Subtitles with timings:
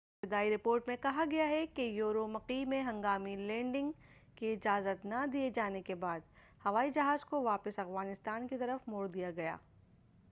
[0.23, 3.91] ابتدائی رپورٹ میں کہا گیا ہے کہ یورومقی میں ہنگامی لینڈنگ
[4.35, 6.19] کی اجازت نہ دیے جانے کے بعد
[6.65, 9.55] ہوائی جہاز کو واپس افغانستان کی طرف موڑ دیا گیا